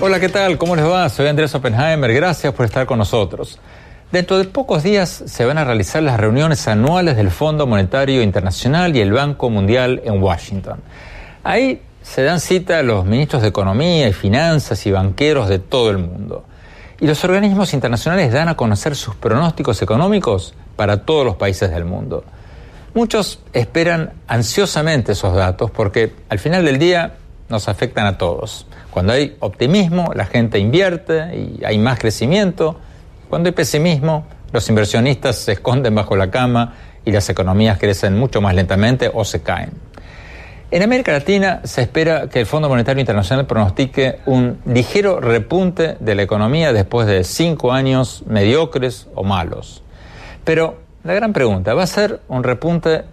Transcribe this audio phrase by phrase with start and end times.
[0.00, 0.56] Hola, ¿qué tal?
[0.56, 1.06] ¿Cómo les va?
[1.10, 2.14] Soy Andrés Oppenheimer.
[2.14, 3.58] Gracias por estar con nosotros.
[4.10, 8.96] Dentro de pocos días se van a realizar las reuniones anuales del Fondo Monetario Internacional
[8.96, 10.80] y el Banco Mundial en Washington.
[11.44, 15.98] Ahí se dan cita los ministros de Economía y Finanzas y banqueros de todo el
[15.98, 16.44] mundo.
[17.00, 21.84] Y los organismos internacionales dan a conocer sus pronósticos económicos para todos los países del
[21.84, 22.22] mundo.
[22.94, 27.14] Muchos esperan ansiosamente esos datos porque al final del día
[27.48, 28.64] nos afectan a todos.
[28.92, 32.78] Cuando hay optimismo, la gente invierte y hay más crecimiento.
[33.28, 38.40] Cuando hay pesimismo, los inversionistas se esconden bajo la cama y las economías crecen mucho
[38.40, 39.72] más lentamente o se caen.
[40.70, 46.14] En América Latina se espera que el Fondo Monetario Internacional pronostique un ligero repunte de
[46.14, 49.82] la economía después de cinco años mediocres o malos.
[50.48, 53.04] Pero la gran pregunta, ¿va a ser un repunte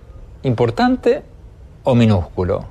[0.43, 1.21] importante
[1.83, 2.63] o minúsculo?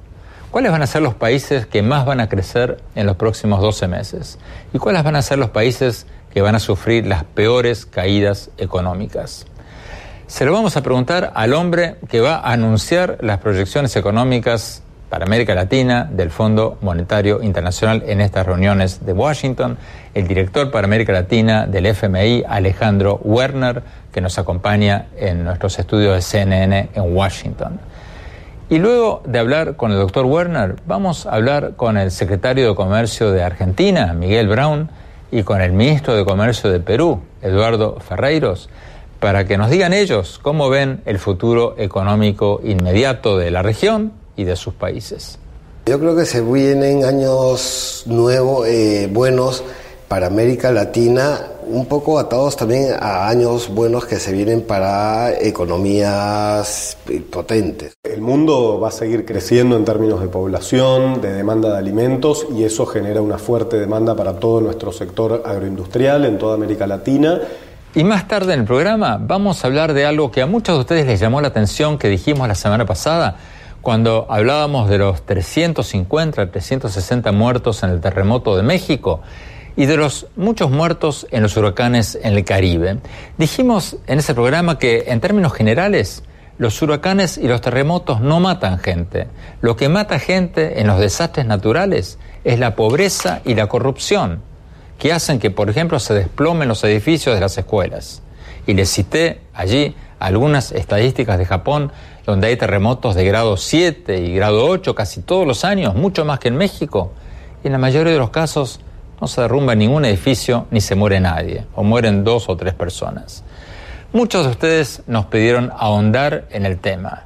[0.50, 3.88] ¿Cuáles van a ser los países que más van a crecer en los próximos 12
[3.88, 4.38] meses?
[4.72, 9.44] ¿Y cuáles van a ser los países que van a sufrir las peores caídas económicas?
[10.28, 15.26] Se lo vamos a preguntar al hombre que va a anunciar las proyecciones económicas para
[15.26, 19.76] América Latina del Fondo Monetario Internacional en estas reuniones de Washington,
[20.14, 23.82] el director para América Latina del FMI, Alejandro Werner,
[24.14, 27.80] que nos acompaña en nuestros estudios de CNN en Washington.
[28.70, 32.74] Y luego de hablar con el doctor Werner, vamos a hablar con el secretario de
[32.76, 34.88] Comercio de Argentina, Miguel Brown,
[35.32, 38.70] y con el ministro de Comercio de Perú, Eduardo Ferreiros,
[39.19, 44.44] para que nos digan ellos cómo ven el futuro económico inmediato de la región y
[44.44, 45.41] de sus países.
[45.86, 49.64] Yo creo que se vienen años nuevos, eh, buenos
[50.06, 56.97] para América Latina, un poco atados también a años buenos que se vienen para economías
[57.30, 57.94] potentes.
[58.02, 62.64] El mundo va a seguir creciendo en términos de población, de demanda de alimentos y
[62.64, 67.41] eso genera una fuerte demanda para todo nuestro sector agroindustrial en toda América Latina.
[67.94, 70.80] Y más tarde en el programa vamos a hablar de algo que a muchos de
[70.80, 73.36] ustedes les llamó la atención que dijimos la semana pasada,
[73.82, 79.20] cuando hablábamos de los 350, 360 muertos en el terremoto de México
[79.76, 82.98] y de los muchos muertos en los huracanes en el Caribe.
[83.38, 86.22] Dijimos en ese programa que en términos generales
[86.58, 89.26] los huracanes y los terremotos no matan gente.
[89.60, 94.40] Lo que mata gente en los desastres naturales es la pobreza y la corrupción,
[94.98, 98.22] que hacen que, por ejemplo, se desplomen los edificios de las escuelas.
[98.66, 101.91] Y les cité allí algunas estadísticas de Japón
[102.24, 106.38] donde hay terremotos de grado 7 y grado 8 casi todos los años, mucho más
[106.38, 107.12] que en México.
[107.64, 108.80] Y en la mayoría de los casos
[109.24, 113.42] no se derrumba ningún edificio ni se muere nadie, o mueren dos o tres personas.
[114.12, 117.22] Muchos de ustedes nos pidieron ahondar en el tema.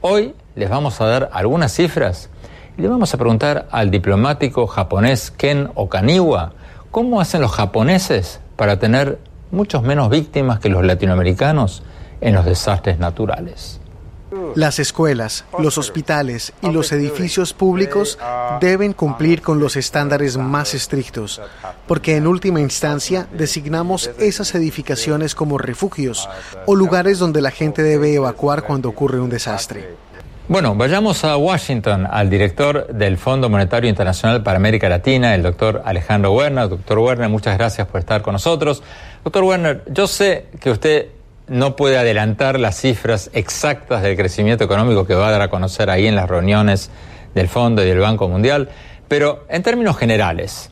[0.00, 2.30] Hoy les vamos a dar algunas cifras
[2.78, 6.54] y le vamos a preguntar al diplomático japonés Ken Okaniwa
[6.90, 9.18] cómo hacen los japoneses para tener
[9.50, 11.82] muchos menos víctimas que los latinoamericanos
[12.22, 13.82] en los desastres naturales.
[14.54, 18.18] Las escuelas, los hospitales y los edificios públicos
[18.60, 21.40] deben cumplir con los estándares más estrictos,
[21.86, 26.28] porque en última instancia designamos esas edificaciones como refugios
[26.66, 29.96] o lugares donde la gente debe evacuar cuando ocurre un desastre.
[30.46, 35.80] Bueno, vayamos a Washington, al director del Fondo Monetario Internacional para América Latina, el doctor
[35.86, 36.68] Alejandro Werner.
[36.68, 38.82] Doctor Werner, muchas gracias por estar con nosotros.
[39.24, 41.08] Doctor Werner, yo sé que usted
[41.46, 45.90] no puede adelantar las cifras exactas del crecimiento económico que va a dar a conocer
[45.90, 46.90] ahí en las reuniones
[47.34, 48.70] del Fondo y del Banco Mundial,
[49.08, 50.70] pero en términos generales,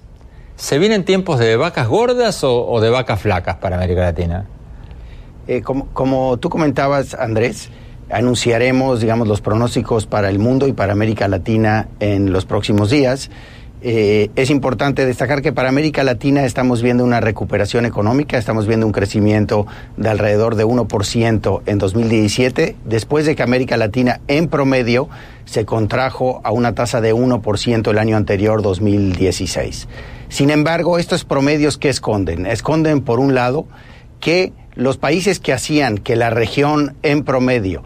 [0.57, 4.47] ¿se vienen tiempos de vacas gordas o, de vacas flacas para América Latina?
[5.47, 7.69] Eh, como, como, tú comentabas, Andrés,
[8.11, 13.31] anunciaremos, digamos, los pronósticos para el mundo y para América Latina en los próximos días.
[13.85, 18.87] Eh, es importante destacar que para América Latina estamos viendo una recuperación económica, estamos viendo
[18.87, 25.09] un crecimiento de alrededor de 1% en 2017, después de que América Latina en promedio
[25.47, 29.89] se contrajo a una tasa de 1% el año anterior, 2016.
[30.29, 33.67] Sin embargo, estos promedios que esconden, esconden por un lado
[34.21, 37.83] que los países que hacían que la región en promedio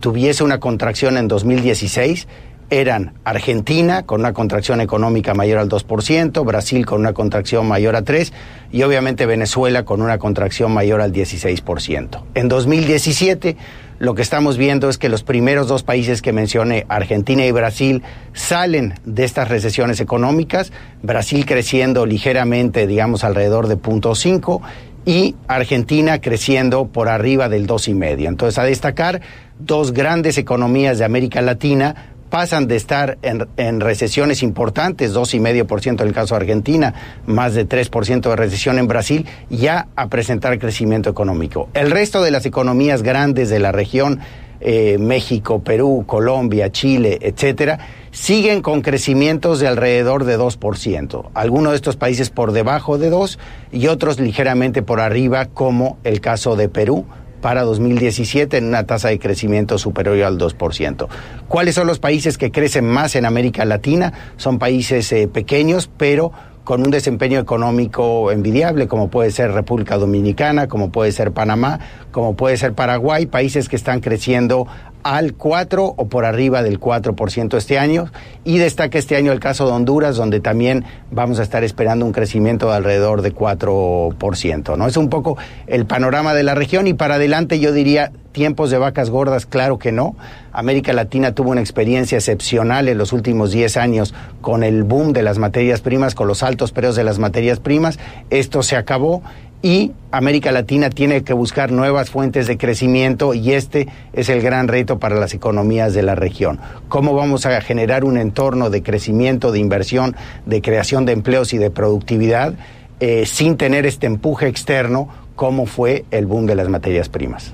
[0.00, 2.26] tuviese una contracción en 2016
[2.70, 8.04] eran Argentina con una contracción económica mayor al 2%, Brasil con una contracción mayor a
[8.04, 8.32] 3%
[8.72, 12.22] y obviamente Venezuela con una contracción mayor al 16%.
[12.34, 13.56] En 2017
[13.98, 18.02] lo que estamos viendo es que los primeros dos países que mencioné, Argentina y Brasil,
[18.34, 20.70] salen de estas recesiones económicas,
[21.02, 24.60] Brasil creciendo ligeramente, digamos, alrededor de 0.5
[25.06, 28.28] y Argentina creciendo por arriba del 2,5.
[28.28, 29.22] Entonces, a destacar,
[29.58, 36.14] dos grandes economías de América Latina pasan de estar en, recesiones importantes, 2,5% en el
[36.14, 36.94] caso de Argentina,
[37.26, 41.68] más de 3% de recesión en Brasil, ya a presentar crecimiento económico.
[41.74, 44.20] El resto de las economías grandes de la región,
[44.60, 47.78] eh, México, Perú, Colombia, Chile, etcétera,
[48.10, 51.30] siguen con crecimientos de alrededor de 2%.
[51.34, 53.38] Algunos de estos países por debajo de 2
[53.72, 57.04] y otros ligeramente por arriba, como el caso de Perú,
[57.46, 61.06] para 2017 en una tasa de crecimiento superior al 2%.
[61.46, 64.12] ¿Cuáles son los países que crecen más en América Latina?
[64.36, 66.32] Son países eh, pequeños, pero
[66.64, 71.78] con un desempeño económico envidiable, como puede ser República Dominicana, como puede ser Panamá,
[72.10, 74.66] como puede ser Paraguay, países que están creciendo
[75.02, 78.10] al 4 o por arriba del 4% este año.
[78.44, 82.12] Y destaca este año el caso de Honduras, donde también vamos a estar esperando un
[82.12, 84.76] crecimiento de alrededor de 4%.
[84.76, 84.86] ¿no?
[84.86, 88.76] Es un poco el panorama de la región y para adelante yo diría tiempos de
[88.76, 90.14] vacas gordas, claro que no.
[90.52, 95.22] América Latina tuvo una experiencia excepcional en los últimos 10 años con el boom de
[95.22, 97.98] las materias primas, con los altos precios de las materias primas.
[98.28, 99.22] Esto se acabó
[99.66, 104.68] y América Latina tiene que buscar nuevas fuentes de crecimiento y este es el gran
[104.68, 106.60] reto para las economías de la región.
[106.88, 110.14] ¿Cómo vamos a generar un entorno de crecimiento, de inversión,
[110.44, 112.54] de creación de empleos y de productividad
[113.00, 117.52] eh, sin tener este empuje externo como fue el boom de las materias primas?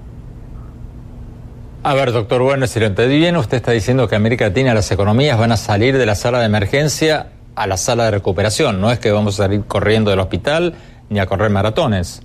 [1.85, 4.93] A ver, doctor Bueno, si lo entendí bien, usted está diciendo que América Latina, las
[4.93, 8.83] economías van a salir de la sala de emergencia a la sala de recuperación.
[8.83, 10.75] No es que vamos a salir corriendo del hospital
[11.13, 12.23] ni a correr maratones.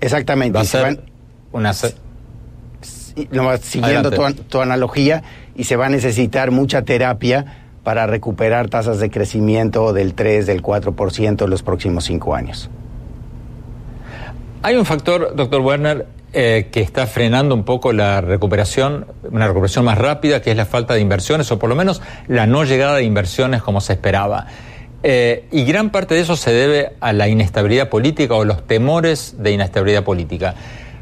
[0.00, 0.56] Exactamente.
[0.56, 1.02] Va a ser
[1.52, 1.72] una...
[3.60, 4.10] siguiendo
[4.48, 5.22] tu, analogía,
[5.56, 10.62] y se va a necesitar mucha terapia para recuperar tasas de crecimiento del 3, del
[10.62, 12.70] 4% en los próximos cinco años.
[14.62, 19.84] Hay un factor, doctor Werner, eh, que está frenando un poco la recuperación, una recuperación
[19.84, 22.96] más rápida, que es la falta de inversiones, o por lo menos la no llegada
[22.96, 24.46] de inversiones como se esperaba.
[25.02, 29.36] Eh, y gran parte de eso se debe a la inestabilidad política o los temores
[29.38, 30.54] de inestabilidad política.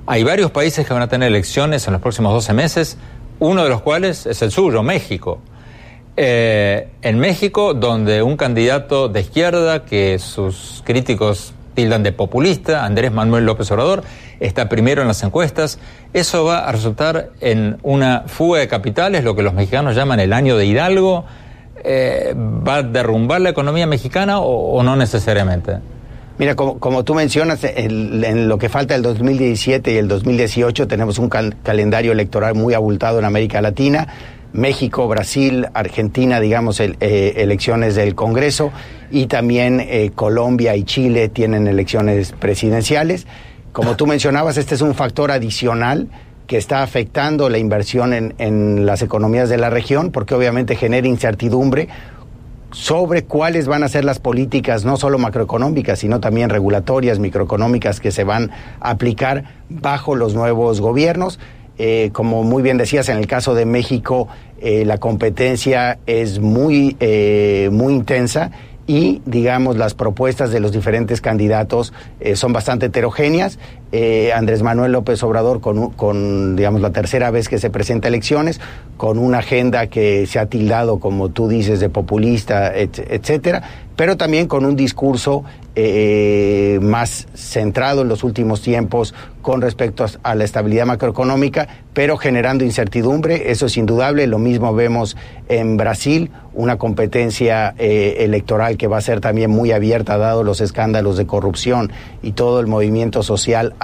[0.06, 2.98] Hay varios países que van a tener elecciones en los próximos 12 meses,
[3.38, 5.40] uno de los cuales es el suyo, México.
[6.18, 13.12] Eh, en México, donde un candidato de izquierda que sus críticos tildan de populista, Andrés
[13.12, 14.02] Manuel López Obrador,
[14.40, 15.78] está primero en las encuestas.
[16.12, 20.32] Eso va a resultar en una fuga de capitales, lo que los mexicanos llaman el
[20.32, 21.26] año de Hidalgo,
[21.84, 25.78] eh, va a derrumbar la economía mexicana o, no necesariamente?
[26.38, 31.30] Mira, como, tú mencionas, en lo que falta el 2017 y el 2018 tenemos un
[31.30, 34.06] calendario electoral muy abultado en América Latina.
[34.52, 36.94] México, Brasil, Argentina, digamos, eh,
[37.36, 38.72] elecciones del Congreso
[39.10, 43.26] y también eh, Colombia y Chile tienen elecciones presidenciales.
[43.72, 46.08] Como tú mencionabas, este es un factor adicional
[46.46, 51.88] que está afectando la inversión en, las economías de la región, porque obviamente genera incertidumbre
[52.70, 58.10] sobre cuáles van a ser las políticas, no solo macroeconómicas, sino también regulatorias, microeconómicas, que
[58.10, 58.50] se van
[58.80, 61.38] a aplicar bajo los nuevos gobiernos.
[61.78, 64.28] Eh, como muy bien decías, en el caso de México,
[64.60, 68.50] eh, la competencia es muy, eh, muy intensa
[68.86, 71.92] y, digamos, las propuestas de los diferentes candidatos
[72.34, 73.58] son bastante heterogéneas.
[73.92, 78.60] Eh, Andrés Manuel López Obrador, con, con, digamos, la tercera vez que se presenta elecciones,
[78.96, 83.62] con una agenda que se ha tildado, como tú dices, de populista, etcétera,
[83.94, 85.44] pero también con un discurso
[85.76, 89.14] eh, más centrado en los últimos tiempos
[89.46, 94.26] con respecto a la estabilidad macroeconómica, pero generando incertidumbre, eso es indudable.
[94.26, 95.16] Lo mismo vemos
[95.48, 100.60] en Brasil, una competencia eh, electoral que va a ser también muy abierta, dado los
[100.60, 101.92] escándalos de corrupción
[102.24, 103.76] y todo el movimiento social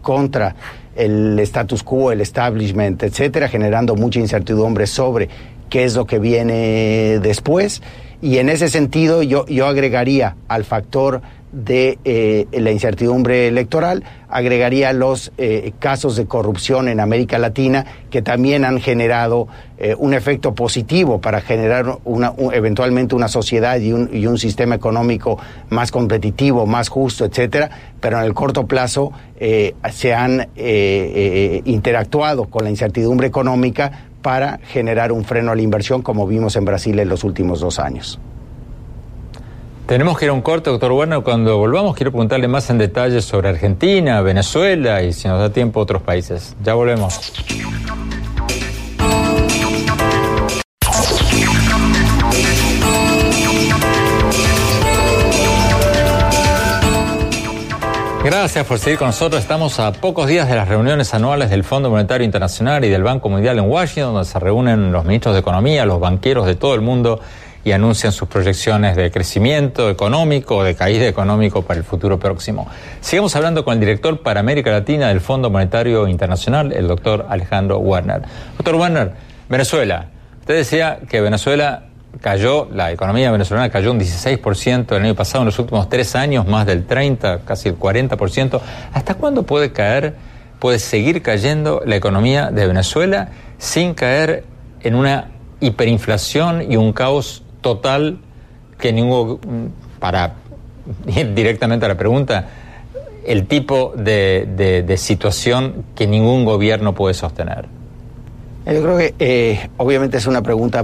[0.00, 0.56] contra
[0.96, 5.28] el status quo, el establishment, etcétera, generando mucha incertidumbre sobre
[5.68, 7.82] qué es lo que viene después.
[8.22, 11.20] Y en ese sentido yo, yo agregaría al factor
[11.52, 18.22] de eh, la incertidumbre electoral, agregaría los eh, casos de corrupción en América Latina que
[18.22, 24.10] también han generado eh, un efecto positivo para generar una, eventualmente una sociedad y un,
[24.12, 25.38] y un, sistema económico
[25.70, 29.12] más competitivo, más justo, etcétera, pero en el corto plazo
[29.90, 36.26] se han interactuado con la incertidumbre económica para generar un freno a la inversión como
[36.26, 38.20] vimos en Brasil en los últimos dos años.
[39.90, 41.20] Tenemos que ir a un corte, doctor Werner.
[41.22, 45.80] Cuando volvamos quiero preguntarle más en detalle sobre Argentina, Venezuela y si nos da tiempo
[45.80, 46.54] otros países.
[46.62, 47.32] Ya volvemos.
[58.22, 59.42] Gracias por seguir con nosotros.
[59.42, 63.28] Estamos a pocos días de las reuniones anuales del Fondo Monetario Internacional y del Banco
[63.28, 66.80] Mundial en Washington, donde se reúnen los ministros de Economía, los banqueros de todo el
[66.80, 67.18] mundo
[67.64, 72.68] y anuncian sus proyecciones de crecimiento económico o de caída económico para el futuro próximo.
[73.00, 77.78] Sigamos hablando con el director para América Latina del Fondo Monetario Internacional, el doctor Alejandro
[77.78, 78.22] Werner.
[78.56, 79.12] Doctor Werner,
[79.48, 80.06] Venezuela.
[80.40, 81.84] Usted decía que Venezuela
[82.20, 86.46] cayó, la economía venezolana cayó un 16% el año pasado, en los últimos tres años
[86.46, 88.60] más del 30, casi el 40%.
[88.92, 90.14] ¿Hasta cuándo puede caer,
[90.58, 94.44] puede seguir cayendo la economía de Venezuela sin caer
[94.80, 95.28] en una
[95.60, 98.18] hiperinflación y un caos total
[98.78, 100.34] que ningún, para
[101.06, 102.48] ir directamente a la pregunta,
[103.24, 107.66] el tipo de, de, situación que ningún gobierno puede sostener?
[108.66, 110.82] Yo creo que eh, obviamente es una pregunta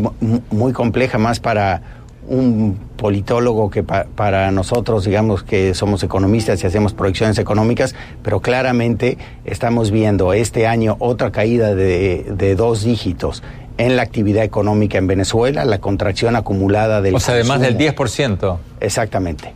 [0.50, 1.82] muy compleja más para
[2.28, 9.16] un politólogo que para nosotros, digamos que somos economistas y hacemos proyecciones económicas, pero claramente
[9.44, 13.42] estamos viendo este año otra caída de, de dos dígitos
[13.78, 17.14] en la actividad económica en Venezuela, la contracción acumulada del...
[17.14, 18.58] O sea, de más del 10%.
[18.80, 19.52] Exactamente.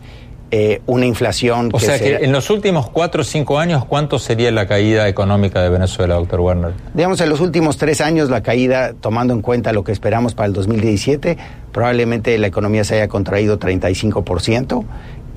[0.53, 1.71] Eh, una inflación...
[1.73, 5.63] O sea que en los últimos cuatro o cinco años, ¿cuánto sería la caída económica
[5.63, 6.73] de Venezuela, doctor Werner?
[6.93, 10.49] Digamos, en los últimos tres años, la caída, tomando en cuenta lo que esperamos para
[10.49, 11.39] el 2017,
[11.73, 14.85] probablemente la economía se haya contraído 35%.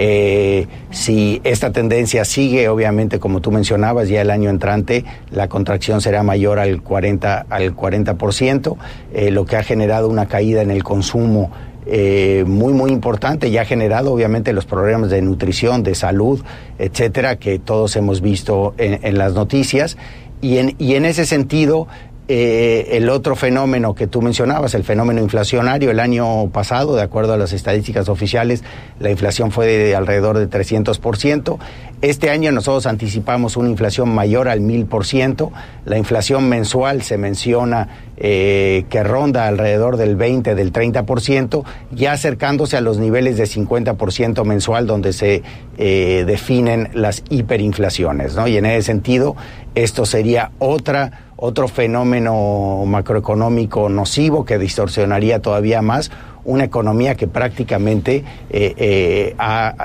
[0.05, 6.01] Eh, si esta tendencia sigue, obviamente, como tú mencionabas, ya el año entrante la contracción
[6.01, 8.75] será mayor al 40%, al 40%
[9.13, 11.51] eh, lo que ha generado una caída en el consumo
[11.85, 16.43] eh, muy, muy importante y ha generado, obviamente, los problemas de nutrición, de salud,
[16.79, 19.95] etcétera, que todos hemos visto en, en las noticias.
[20.41, 21.87] Y en, y en ese sentido,
[22.29, 27.33] eh, el otro fenómeno que tú mencionabas, el fenómeno inflacionario, el año pasado, de acuerdo
[27.33, 28.63] a las estadísticas oficiales,
[28.99, 31.57] la inflación fue de alrededor de 300%.
[32.01, 35.51] Este año nosotros anticipamos una inflación mayor al 1000%.
[35.85, 37.87] La inflación mensual se menciona
[38.17, 44.45] eh, que ronda alrededor del 20, del 30%, ya acercándose a los niveles de 50%
[44.45, 45.43] mensual donde se
[45.77, 48.35] eh, definen las hiperinflaciones.
[48.35, 48.47] ¿no?
[48.47, 49.35] Y en ese sentido,
[49.75, 56.09] esto sería otra otro fenómeno macroeconómico nocivo que distorsionaría todavía más
[56.45, 59.35] una economía que prácticamente eh, eh,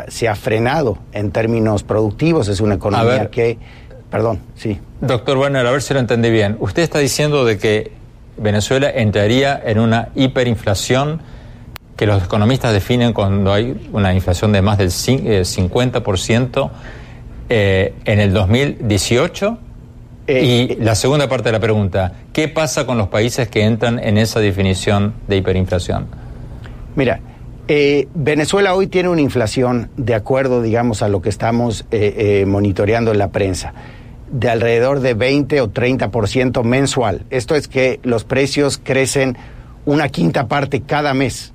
[0.07, 2.47] se ha frenado en términos productivos.
[2.47, 3.59] Es una economía que...
[4.09, 4.79] Perdón, sí.
[5.01, 6.57] Doctor Werner, a ver si lo entendí bien.
[6.61, 7.91] Usted está diciendo de que
[8.37, 11.21] Venezuela entraría en una hiperinflación
[11.97, 16.71] que los economistas definen cuando hay una inflación de más del 50%
[17.49, 19.59] eh, en el 2018
[20.29, 23.99] eh, y la segunda parte de la pregunta, ¿qué pasa con los países que entran
[23.99, 26.07] en esa definición de hiperinflación?
[26.95, 27.21] Mira,
[27.67, 33.11] eh, Venezuela hoy tiene una inflación, de acuerdo, digamos, a lo que estamos eh, monitoreando
[33.11, 33.73] en la prensa,
[34.31, 37.25] de alrededor de 20 o 30% mensual.
[37.31, 39.37] Esto es que los precios crecen
[39.87, 41.55] una quinta parte cada mes.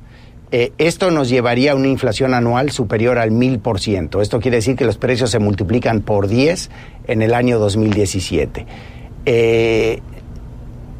[0.77, 4.21] Esto nos llevaría a una inflación anual superior al 1000%.
[4.21, 6.69] Esto quiere decir que los precios se multiplican por 10
[7.07, 8.67] en el año 2017.
[9.25, 9.99] Eh,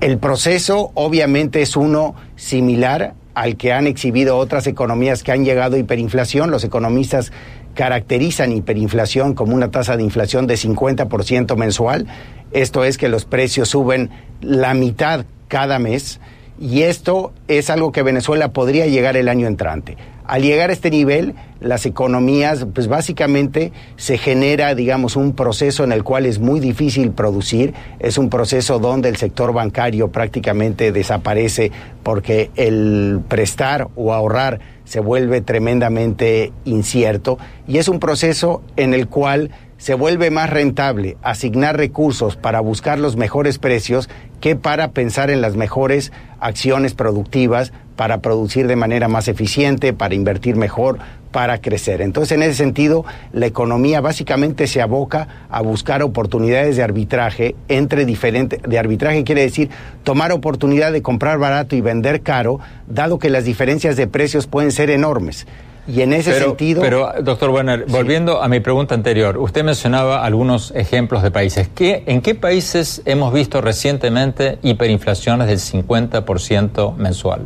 [0.01, 5.75] el proceso obviamente es uno similar al que han exhibido otras economías que han llegado
[5.75, 6.49] a hiperinflación.
[6.49, 7.31] Los economistas
[7.75, 12.07] caracterizan hiperinflación como una tasa de inflación de 50% mensual.
[12.51, 14.09] Esto es que los precios suben
[14.41, 16.19] la mitad cada mes
[16.59, 19.97] y esto es algo que Venezuela podría llegar el año entrante.
[20.25, 25.91] Al llegar a este nivel, las economías, pues básicamente se genera, digamos, un proceso en
[25.91, 31.71] el cual es muy difícil producir, es un proceso donde el sector bancario prácticamente desaparece
[32.03, 39.07] porque el prestar o ahorrar se vuelve tremendamente incierto y es un proceso en el
[39.07, 39.51] cual
[39.83, 44.09] se vuelve más rentable asignar recursos para buscar los mejores precios
[44.39, 50.15] que para pensar en las mejores acciones productivas para producir de manera más eficiente, para
[50.15, 50.99] invertir mejor,
[51.33, 52.01] para crecer.
[52.01, 58.05] Entonces, en ese sentido, la economía básicamente se aboca a buscar oportunidades de arbitraje entre
[58.05, 59.69] diferentes, de arbitraje quiere decir
[60.03, 64.71] tomar oportunidad de comprar barato y vender caro, dado que las diferencias de precios pueden
[64.71, 65.45] ser enormes.
[65.87, 66.81] Y en ese sentido.
[66.81, 71.69] Pero, doctor Werner, volviendo a mi pregunta anterior, usted mencionaba algunos ejemplos de países.
[71.75, 77.41] ¿Qué, ¿En qué países hemos visto recientemente hiperinflaciones del 50% mensual?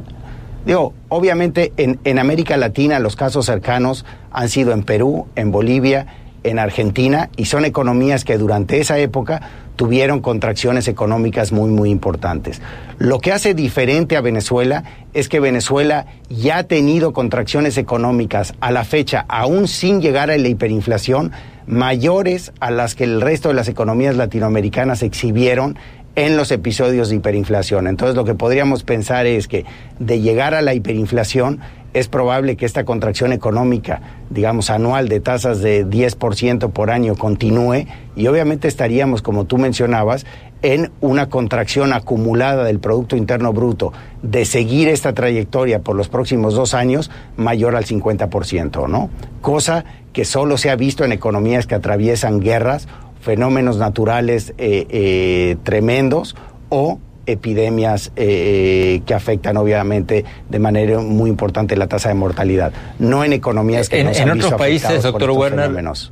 [0.65, 6.05] Digo, obviamente en, en América Latina los casos cercanos han sido en Perú, en Bolivia,
[6.43, 9.41] en Argentina, y son economías que durante esa época
[9.77, 12.61] tuvieron contracciones económicas muy, muy importantes.
[12.97, 18.71] Lo que hace diferente a Venezuela es que Venezuela ya ha tenido contracciones económicas a
[18.71, 21.31] la fecha, aún sin llegar a la hiperinflación,
[21.67, 25.77] mayores a las que el resto de las economías latinoamericanas exhibieron
[26.15, 27.85] en los episodios de hiperinflación.
[27.85, 29.65] Entonces lo que podríamos pensar es que
[29.99, 31.59] de llegar a la hiperinflación
[31.93, 37.85] es probable que esta contracción económica, digamos, anual de tasas de 10% por año continúe
[38.15, 40.25] y obviamente estaríamos, como tú mencionabas,
[40.61, 46.55] en una contracción acumulada del Producto Interno Bruto de seguir esta trayectoria por los próximos
[46.55, 49.09] dos años mayor al 50%, ¿no?
[49.41, 52.87] Cosa que solo se ha visto en economías que atraviesan guerras
[53.21, 56.35] fenómenos naturales eh, eh, tremendos
[56.69, 62.71] o epidemias eh, que afectan obviamente de manera muy importante la tasa de mortalidad.
[62.97, 66.11] No en economías que en, no se en han otros visto países, doctor Werner, fenómenos.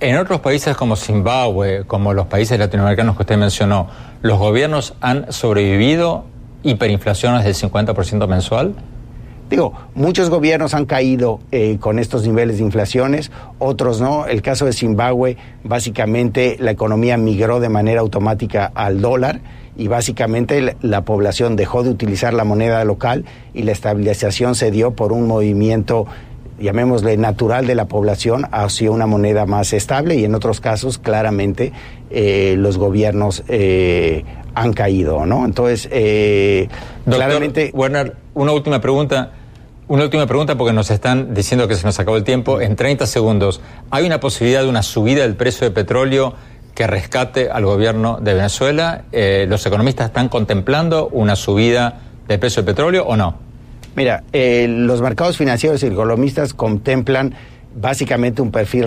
[0.00, 3.88] En otros países como Zimbabue, como los países latinoamericanos que usted mencionó,
[4.22, 6.24] ¿los gobiernos han sobrevivido
[6.62, 8.74] hiperinflaciones del 50% mensual?
[9.48, 13.30] Digo, muchos gobiernos han caído eh, con estos niveles de inflaciones,
[13.60, 14.26] otros no.
[14.26, 19.40] El caso de Zimbabue, básicamente la economía migró de manera automática al dólar
[19.76, 24.70] y básicamente la, la población dejó de utilizar la moneda local y la estabilización se
[24.70, 26.06] dio por un movimiento
[26.58, 31.72] llamémosle natural de la población hacia una moneda más estable y en otros casos claramente
[32.10, 35.44] eh, los gobiernos eh, han caído, ¿no?
[35.44, 36.68] Entonces, eh,
[37.04, 37.70] Doctor claramente...
[37.74, 39.32] Werner, una última pregunta.
[39.88, 42.60] Una última pregunta porque nos están diciendo que se nos acabó el tiempo.
[42.60, 43.60] En 30 segundos,
[43.90, 46.34] ¿hay una posibilidad de una subida del precio de petróleo
[46.76, 49.02] que rescate al gobierno de Venezuela?
[49.10, 53.34] Eh, ¿Los economistas están contemplando una subida del precio del petróleo o no?
[53.96, 57.34] Mira, eh, los mercados financieros y economistas contemplan
[57.78, 58.86] básicamente un perfil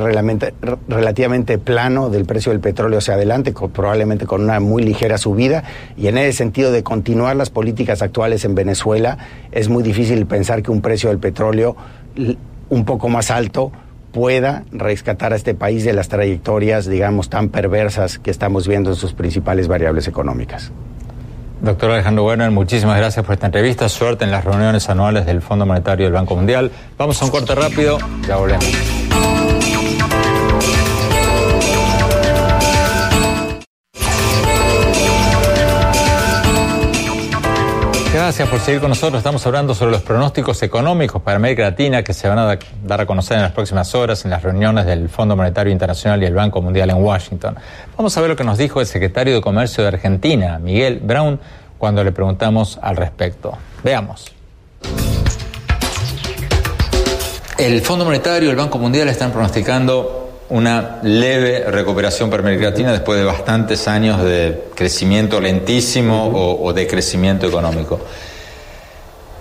[0.87, 5.63] relativamente plano del precio del petróleo hacia adelante, con- probablemente con una muy ligera subida,
[5.97, 9.17] y en ese sentido de continuar las políticas actuales en Venezuela,
[9.51, 11.75] es muy difícil pensar que un precio del petróleo
[12.69, 13.71] un poco más alto
[14.11, 18.95] pueda rescatar a este país de las trayectorias, digamos, tan perversas que estamos viendo en
[18.95, 20.71] sus principales variables económicas.
[21.61, 23.89] Doctor Alejandro Werner, muchísimas gracias por esta entrevista.
[23.89, 26.71] Suerte en las reuniones anuales del Fondo Monetario del Banco Mundial.
[26.97, 28.98] Vamos a un corte rápido, ya volvemos.
[38.29, 39.17] Gracias por seguir con nosotros.
[39.21, 43.01] Estamos hablando sobre los pronósticos económicos para América Latina que se van a da- dar
[43.01, 46.35] a conocer en las próximas horas en las reuniones del Fondo Monetario Internacional y el
[46.35, 47.55] Banco Mundial en Washington.
[47.97, 51.39] Vamos a ver lo que nos dijo el secretario de Comercio de Argentina, Miguel Brown,
[51.79, 53.57] cuando le preguntamos al respecto.
[53.83, 54.31] Veamos.
[57.57, 62.29] El Fondo Monetario y el Banco Mundial están pronosticando una leve recuperación
[62.65, 66.31] Latina después de bastantes años de crecimiento lentísimo
[66.61, 67.99] o, de crecimiento económico.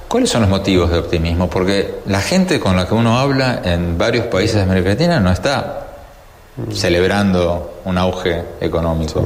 [0.07, 1.49] ¿Cuáles son los motivos de optimismo?
[1.49, 5.31] Porque la gente con la que uno habla en varios países de América Latina no
[5.31, 5.87] está
[6.73, 9.23] celebrando un auge económico.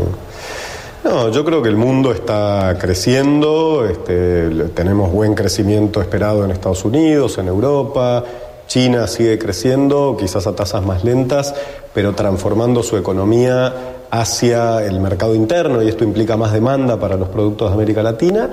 [1.04, 6.84] No, yo creo que el mundo está creciendo, este, tenemos buen crecimiento esperado en Estados
[6.84, 8.22] Unidos, en Europa,
[8.66, 11.54] China sigue creciendo, quizás a tasas más lentas,
[11.94, 13.74] pero transformando su economía
[14.10, 18.50] hacia el mercado interno y esto implica más demanda para los productos de América Latina.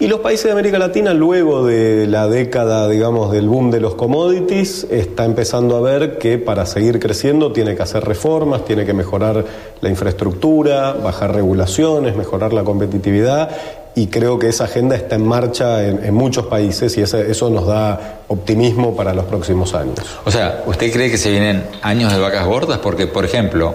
[0.00, 3.94] Y los países de América Latina, luego de la década, digamos, del boom de los
[3.94, 8.92] commodities, está empezando a ver que para seguir creciendo tiene que hacer reformas, tiene que
[8.92, 9.44] mejorar
[9.80, 13.50] la infraestructura, bajar regulaciones, mejorar la competitividad.
[13.96, 17.66] Y creo que esa agenda está en marcha en, en muchos países y eso nos
[17.66, 19.98] da optimismo para los próximos años.
[20.24, 22.78] O sea, ¿usted cree que se vienen años de vacas gordas?
[22.78, 23.74] Porque, por ejemplo,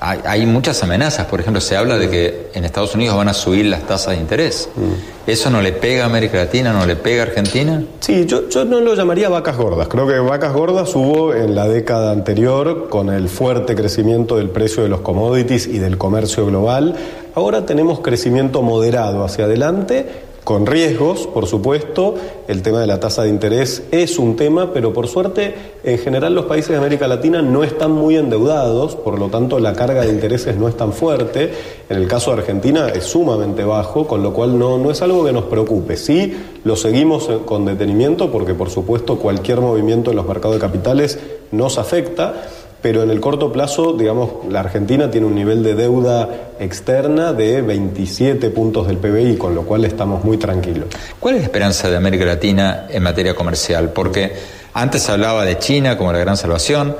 [0.00, 1.26] hay, muchas amenazas.
[1.26, 4.20] Por ejemplo, se habla de que en Estados Unidos van a subir las tasas de
[4.20, 4.68] interés.
[4.74, 5.30] Mm.
[5.30, 7.82] ¿Eso no le pega a América Latina, no le pega a Argentina?
[8.00, 9.88] Sí, yo, yo no lo llamaría vacas gordas.
[9.88, 14.82] Creo que vacas gordas hubo en la década anterior con el fuerte crecimiento del precio
[14.82, 16.96] de los commodities y del comercio global.
[17.34, 22.14] Ahora tenemos crecimiento moderado hacia adelante con riesgos, por supuesto.
[22.48, 26.34] El tema de la tasa de interés es un tema, pero por suerte, en general
[26.34, 30.10] los países de América Latina no están muy endeudados, por lo tanto la carga de
[30.10, 31.52] intereses no es tan fuerte.
[31.88, 35.24] En el caso de Argentina es sumamente bajo, con lo cual no, no es algo
[35.24, 35.96] que nos preocupe.
[35.96, 41.18] Sí, lo seguimos con detenimiento porque por supuesto cualquier movimiento en los mercados de capitales
[41.52, 42.34] nos afecta
[42.82, 47.62] pero en el corto plazo, digamos, la Argentina tiene un nivel de deuda externa de
[47.62, 50.86] 27 puntos del PBI, con lo cual estamos muy tranquilos.
[51.18, 53.90] ¿Cuál es la esperanza de América Latina en materia comercial?
[53.90, 54.32] Porque
[54.72, 56.96] antes se hablaba de China como la gran salvación,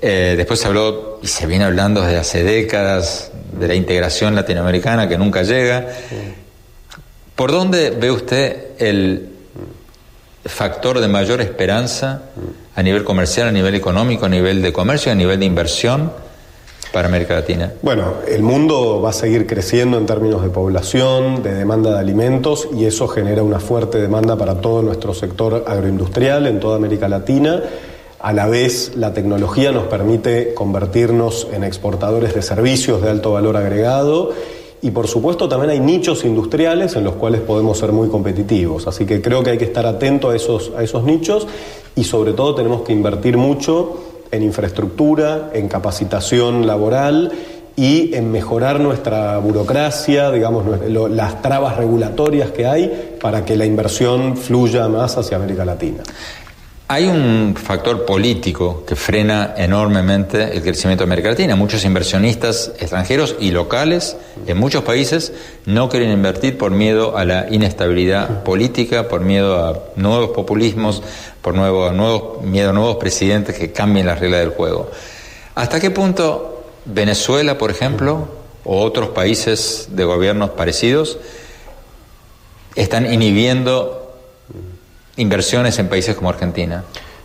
[0.00, 5.08] eh, después se habló y se viene hablando desde hace décadas de la integración latinoamericana
[5.08, 5.88] que nunca llega.
[7.36, 9.31] ¿Por dónde ve usted el
[10.44, 12.22] factor de mayor esperanza
[12.74, 16.12] a nivel comercial, a nivel económico, a nivel de comercio, a nivel de inversión
[16.92, 17.72] para América Latina?
[17.82, 22.68] Bueno, el mundo va a seguir creciendo en términos de población, de demanda de alimentos
[22.76, 27.62] y eso genera una fuerte demanda para todo nuestro sector agroindustrial en toda América Latina.
[28.20, 33.56] A la vez, la tecnología nos permite convertirnos en exportadores de servicios de alto valor
[33.56, 34.32] agregado
[34.82, 38.88] y por supuesto también hay nichos industriales en los cuales podemos ser muy competitivos.
[38.88, 41.46] Así que creo que hay que estar atento a esos, a esos nichos
[41.94, 47.30] y sobre todo tenemos que invertir mucho en infraestructura, en capacitación laboral
[47.76, 54.36] y en mejorar nuestra burocracia, digamos, las trabas regulatorias que hay para que la inversión
[54.36, 56.02] fluya más hacia América Latina.
[56.92, 61.56] Hay un factor político que frena enormemente el crecimiento de América Latina.
[61.56, 64.14] Muchos inversionistas extranjeros y locales
[64.46, 65.32] en muchos países
[65.64, 71.02] no quieren invertir por miedo a la inestabilidad política, por miedo a nuevos populismos,
[71.40, 74.90] por nuevo, miedo a nuevos presidentes que cambien las reglas del juego.
[75.54, 78.28] ¿Hasta qué punto Venezuela, por ejemplo,
[78.64, 81.16] o otros países de gobiernos parecidos
[82.74, 84.01] están inhibiendo
[85.16, 86.84] inversiones en países como Argentina?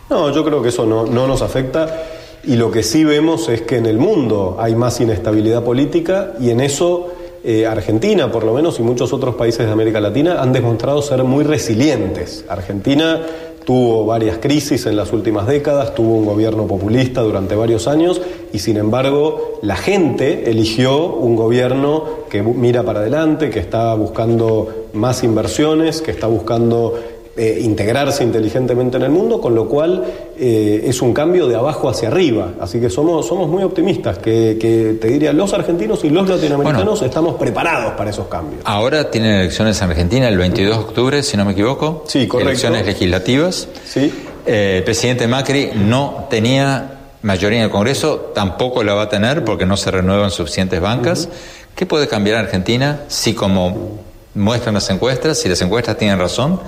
[0.10, 2.04] No, yo creo que eso no, nos afecta
[2.44, 6.50] y lo que sí vemos es que en el mundo hay más inestabilidad política y
[6.50, 10.54] en eso eh, Argentina, por lo menos, y muchos otros países de América Latina han
[10.54, 12.46] demostrado ser muy resilientes.
[12.48, 13.22] Argentina
[13.68, 18.22] tuvo varias crisis en las últimas décadas, tuvo un gobierno populista durante varios años
[18.54, 24.88] y sin embargo la gente eligió un gobierno que mira para adelante, que está buscando
[24.94, 26.98] más inversiones, que está buscando
[27.38, 30.04] eh, integrarse inteligentemente en el mundo, con lo cual
[30.40, 32.54] eh, es un cambio de abajo hacia arriba.
[32.60, 34.58] Así que somos, somos muy optimistas, que,
[35.00, 38.62] te diría, los argentinos y los latinoamericanos estamos preparados para esos cambios.
[38.66, 42.06] Ahora tienen elecciones en Argentina el 22 de octubre, si no me equivoco.
[42.08, 42.50] Sí, correcto.
[42.50, 43.68] Elecciones legislativas.
[43.86, 44.12] Sí.
[44.48, 49.46] Eh, el presidente Macri no tenía mayoría en el Congreso, tampoco la va a tener
[49.46, 51.30] porque no se renuevan suficientes bancas.
[51.76, 54.00] ¿Qué puede cambiar Argentina si como
[54.34, 56.60] muestran las encuestas, si las encuestas tienen razón?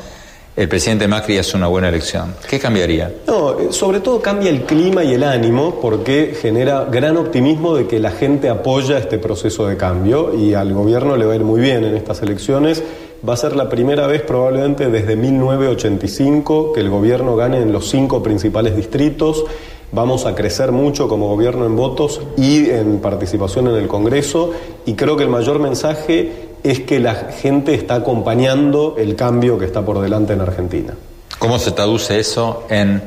[0.60, 2.36] El presidente Macri hace una buena elección.
[2.50, 3.10] ¿Qué cambiaría?
[3.28, 7.88] No, eh, sobre todo cambia el clima y el ánimo porque genera gran optimismo de
[7.88, 11.46] que la gente apoya este proceso de cambio y al gobierno le va a ir
[11.46, 12.84] muy bien en estas elecciones.
[13.28, 17.88] Va a ser la primera vez probablemente desde 1985 que el gobierno gane en los
[17.88, 19.46] cinco principales distritos.
[19.94, 24.52] Vamos a crecer mucho como gobierno en votos y en participación en el Congreso
[24.86, 29.66] y creo que el mayor mensaje es que la gente está acompañando el cambio que
[29.66, 30.94] está por delante en Argentina.
[31.38, 33.02] ¿Cómo se traduce eso en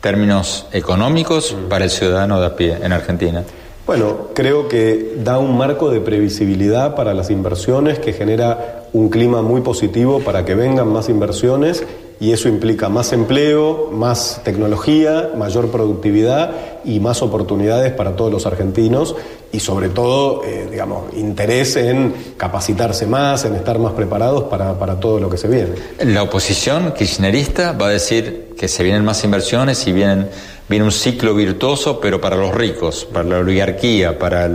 [0.00, 3.44] términos económicos para el ciudadano de a pie en Argentina?
[3.86, 9.40] Bueno, creo que da un marco de previsibilidad para las inversiones que genera un clima
[9.40, 11.84] muy positivo para que vengan más inversiones
[12.20, 16.52] y eso implica más empleo, más tecnología, mayor productividad
[16.84, 19.14] y más oportunidades para todos los argentinos
[19.52, 25.20] y sobre todo, eh, digamos, interés en capacitarse más, en estar más preparados para, todo
[25.20, 25.70] lo que se viene.
[26.04, 30.28] La oposición kirchnerista va a decir que se vienen más inversiones y vienen,
[30.68, 34.50] viene un ciclo virtuoso, pero para los ricos, para la oligarquía, para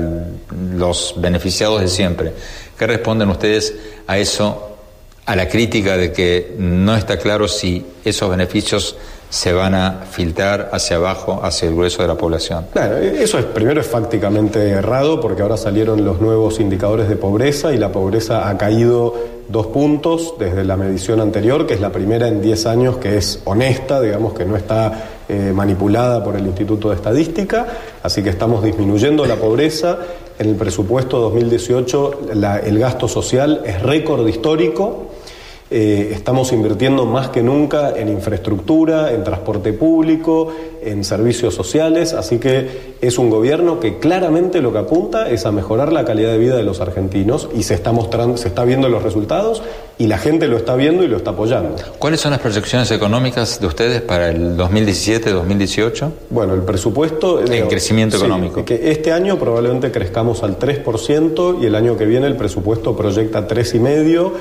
[0.75, 2.33] los beneficiados de siempre.
[2.77, 3.73] ¿Qué responden ustedes
[4.05, 4.72] a eso
[5.25, 8.97] a la crítica de que no está claro si esos beneficios
[9.33, 12.67] se van a filtrar hacia abajo, hacia el grueso de la población.
[12.71, 17.73] Claro, eso es primero es fácticamente errado porque ahora salieron los nuevos indicadores de pobreza
[17.73, 19.15] y la pobreza ha caído
[19.49, 23.41] dos puntos desde la medición anterior, que es la primera en 10 años que es
[23.45, 27.65] honesta, digamos que no está eh, manipulada por el Instituto de Estadística,
[28.03, 29.97] así que estamos disminuyendo la pobreza
[30.37, 32.21] En el presupuesto 2018
[32.65, 35.12] el gasto social es récord histórico.
[35.75, 42.37] Eh, estamos invirtiendo más que nunca en infraestructura, en transporte público, en servicios sociales, así
[42.37, 46.37] que es un gobierno que claramente lo que apunta es a mejorar la calidad de
[46.37, 49.63] vida de los argentinos y se está mostrando, se está viendo los resultados
[49.97, 51.77] y la gente lo está viendo y lo está apoyando.
[51.97, 56.11] ¿Cuáles son las proyecciones económicas de ustedes para el 2017-2018?
[56.29, 58.63] Bueno, el presupuesto en crecimiento económico.
[58.63, 63.47] Que este año probablemente crezcamos al 3% y el año que viene el presupuesto proyecta
[63.47, 64.31] 3,5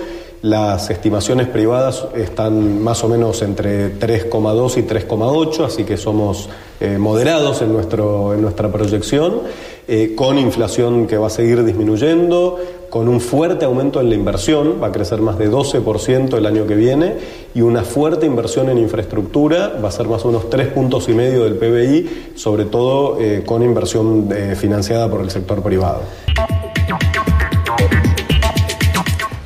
[0.42, 6.48] las estimaciones privadas están más o menos entre 3,2 y 3,8, así que somos
[6.80, 9.42] eh, moderados en, nuestro, en nuestra proyección,
[9.86, 12.58] eh, con inflación que va a seguir disminuyendo,
[12.90, 16.66] con un fuerte aumento en la inversión, va a crecer más de 12% el año
[16.66, 17.14] que viene,
[17.54, 21.12] y una fuerte inversión en infraestructura, va a ser más o menos 3 puntos y
[21.12, 26.00] medio del PBI, sobre todo eh, con inversión financiada por el sector privado.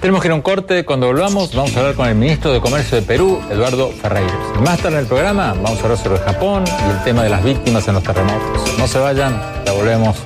[0.01, 0.85] Tenemos que ir a un corte.
[0.85, 4.61] Cuando volvamos, vamos a hablar con el ministro de Comercio de Perú, Eduardo Ferreiros.
[4.61, 7.43] Más tarde en el programa, vamos a hablar sobre Japón y el tema de las
[7.43, 8.79] víctimas en los terremotos.
[8.79, 10.17] No se vayan, ya volvemos.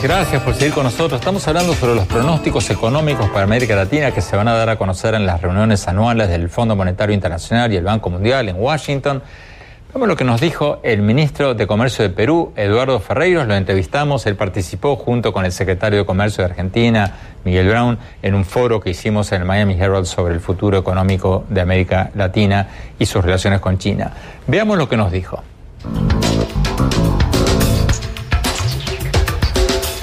[0.00, 1.20] Gracias por seguir con nosotros.
[1.20, 4.76] Estamos hablando sobre los pronósticos económicos para América Latina que se van a dar a
[4.76, 9.20] conocer en las reuniones anuales del Fondo Monetario Internacional y el Banco Mundial en Washington.
[9.92, 13.48] Vemos lo que nos dijo el ministro de Comercio de Perú, Eduardo Ferreiros.
[13.48, 14.24] Lo entrevistamos.
[14.26, 18.80] Él participó junto con el secretario de Comercio de Argentina, Miguel Brown, en un foro
[18.80, 22.68] que hicimos en el Miami Herald sobre el futuro económico de América Latina
[23.00, 24.12] y sus relaciones con China.
[24.46, 25.42] Veamos lo que nos dijo.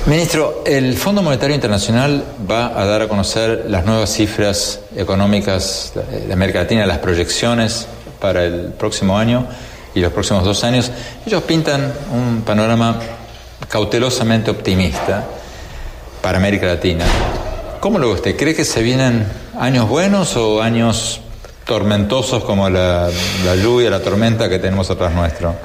[0.08, 5.94] Ministro, el Fondo Monetario Internacional va a dar a conocer las nuevas cifras económicas
[6.28, 7.88] de América Latina, las proyecciones
[8.20, 9.48] para el próximo año
[9.96, 10.92] y los próximos dos años.
[11.26, 13.00] Ellos pintan un panorama
[13.68, 15.26] cautelosamente optimista
[16.22, 17.06] para América Latina.
[17.80, 18.38] ¿Cómo lo ve usted?
[18.38, 19.26] ¿Cree que se vienen
[19.60, 21.22] años buenos o años
[21.66, 23.10] tormentosos como la,
[23.44, 25.56] la lluvia, la tormenta que tenemos atrás nuestro?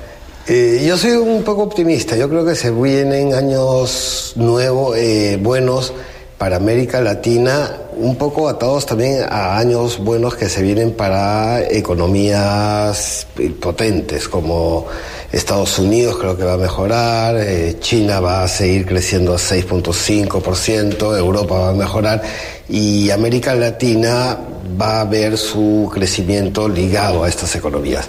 [0.47, 2.17] Eh, yo soy un poco optimista.
[2.17, 5.93] Yo creo que se vienen años nuevos, eh, buenos
[6.39, 13.27] para América Latina, un poco atados también a años buenos que se vienen para economías
[13.61, 14.87] potentes como
[15.31, 21.17] Estados Unidos creo que va a mejorar, eh, China va a seguir creciendo a 6.5%,
[21.17, 22.23] Europa va a mejorar
[22.69, 24.39] y América Latina
[24.81, 28.09] va a ver su crecimiento ligado a estas economías.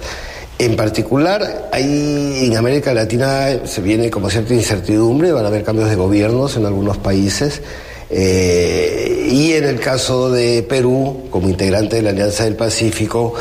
[0.61, 5.89] En particular, hay, en América Latina se viene como cierta incertidumbre, van a haber cambios
[5.89, 7.63] de gobiernos en algunos países.
[8.11, 13.33] Eh, y en el caso de Perú, como integrante de la Alianza del Pacífico,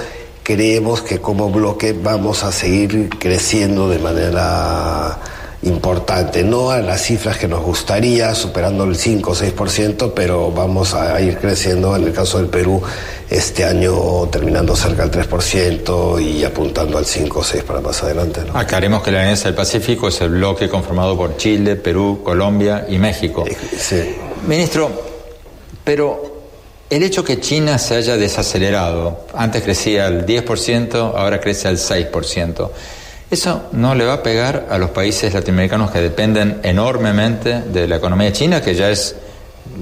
[0.43, 5.19] creemos que como bloque vamos a seguir creciendo de manera
[5.63, 10.95] importante, no a las cifras que nos gustaría, superando el 5 o 6%, pero vamos
[10.95, 12.83] a ir creciendo en el caso del Perú
[13.29, 18.41] este año terminando cerca del 3% y apuntando al 5 o 6 para más adelante.
[18.47, 18.59] ¿no?
[18.59, 22.99] Aclaremos que la Alianza del Pacífico es el bloque conformado por Chile, Perú, Colombia y
[22.99, 23.45] México.
[23.47, 24.17] Eh, sí.
[24.47, 24.91] Ministro,
[25.85, 26.41] pero
[26.89, 32.71] el hecho que China se haya desacelerado, antes crecía al 10%, ahora crece al 6%,
[33.31, 37.97] ¿Eso no le va a pegar a los países latinoamericanos que dependen enormemente de la
[37.97, 39.15] economía china, que ya es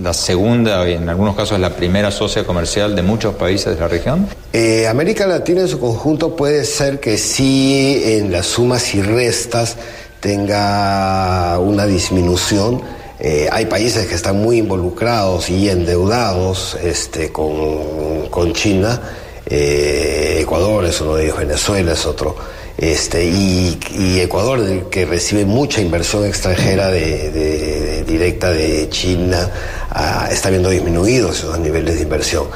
[0.03, 3.89] la segunda y en algunos casos la primera socia comercial de muchos países de la
[3.89, 4.29] región?
[4.53, 9.77] Eh, América Latina en su conjunto puede ser que sí en las sumas y restas
[10.21, 12.83] tenga una disminución.
[13.19, 19.01] Eh, hay países que están muy involucrados y endeudados este, con, con China.
[19.47, 22.58] Eh, Ecuador es uno de ellos, Venezuela es otro.
[22.79, 29.51] Este, y, Ecuador, que recibe mucha inversión extranjera de, directa de China,
[29.91, 32.47] ah, está viendo disminuidos esos niveles de inversión.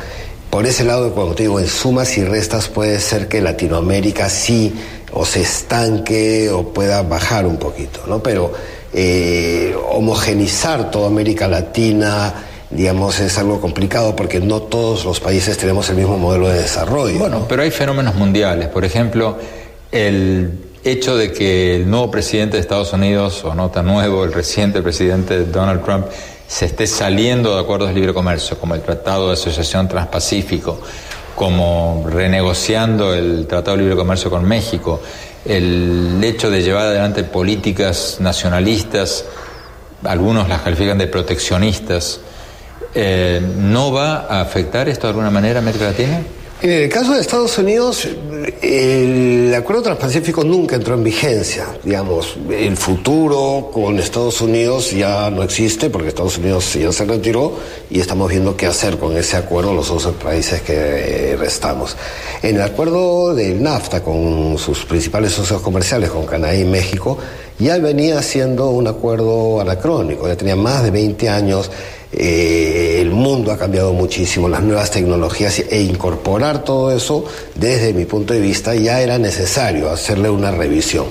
[0.49, 4.73] Por ese lado, cuando te digo en sumas y restas, puede ser que Latinoamérica sí
[5.13, 8.23] o se estanque o pueda bajar un poquito, ¿no?
[8.23, 8.53] Pero
[8.93, 12.33] eh, homogenizar toda América Latina,
[12.71, 17.19] digamos, es algo complicado porque no todos los países tenemos el mismo modelo de desarrollo.
[17.19, 18.69] Bueno, pero hay fenómenos mundiales.
[18.69, 19.39] Por ejemplo,
[19.93, 24.33] el hecho de que el nuevo presidente de Estados Unidos, o no tan nuevo, el
[24.33, 26.07] reciente presidente Donald Trump,
[26.49, 30.81] se esté saliendo de acuerdos de libre comercio, como el Tratado de Asociación Transpacífico,
[31.37, 35.01] como renegociando el Tratado de Libre Comercio con México,
[35.45, 39.25] el hecho de llevar adelante políticas nacionalistas,
[40.05, 42.21] algunos las califican de proteccionistas,
[42.95, 46.23] eh, ¿no va a afectar esto de alguna manera a América Latina?
[46.63, 48.07] En el caso de Estados Unidos,
[48.63, 51.67] el acuerdo transpacífico nunca entró en vigencia.
[51.83, 57.55] Digamos, el futuro con Estados Unidos ya no existe porque Estados Unidos ya se retiró
[57.91, 61.97] y estamos viendo qué hacer con ese acuerdo los otros países que restamos.
[62.45, 67.19] En el acuerdo del NAFTA con sus principales socios comerciales, con Canadá y México,
[67.63, 71.71] ya venía siendo un acuerdo anacrónico, ya tenía más de 20 años
[72.13, 78.05] eh, el mundo ha cambiado muchísimo, las nuevas tecnologías e incorporar todo eso, desde mi
[78.05, 81.07] punto de vista, ya era necesario hacerle una revisión.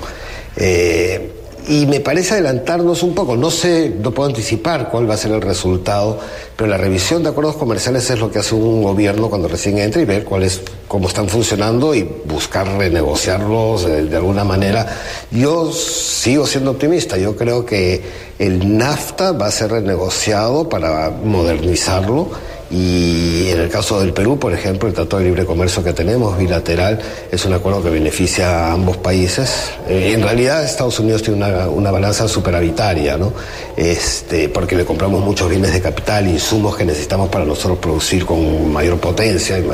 [0.55, 3.35] Eh, y me parece adelantarnos un poco.
[3.35, 6.19] No sé, no puedo anticipar cuál va a ser el resultado,
[6.55, 10.01] pero la revisión de acuerdos comerciales es lo que hace un gobierno cuando recién entra
[10.01, 14.87] y ver cuáles, cómo están funcionando y buscar renegociarlos de alguna manera.
[15.31, 17.17] Yo sigo siendo optimista.
[17.17, 18.01] Yo creo que
[18.39, 22.29] el NAFTA va a ser renegociado para modernizarlo
[22.71, 26.37] y en el caso del Perú, por ejemplo, el Tratado de Libre Comercio que tenemos,
[26.37, 29.71] bilateral, es un acuerdo que beneficia a ambos países.
[29.89, 33.33] Eh, en realidad, Estados Unidos tiene una, una, balanza superavitaria, ¿no?
[33.75, 38.71] Este, porque le compramos muchos bienes de capital, insumos que necesitamos para nosotros producir con
[38.71, 39.65] mayor potencia y,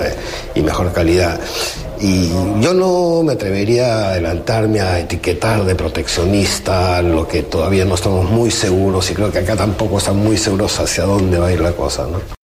[0.60, 1.40] y mejor calidad.
[2.00, 2.30] Y
[2.62, 8.28] yo no me atrevería a adelantarme a etiquetar de proteccionista lo que todavía no estamos
[8.30, 11.60] muy seguros y creo que acá tampoco están muy seguros hacia dónde va a ir
[11.60, 12.38] la cosa, ¿no?